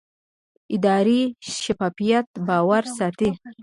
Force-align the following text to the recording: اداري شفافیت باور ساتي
اداري 0.75 1.21
شفافیت 1.63 2.27
باور 2.47 2.83
ساتي 2.97 3.29